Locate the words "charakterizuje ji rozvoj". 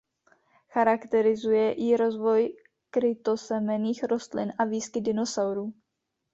0.71-2.41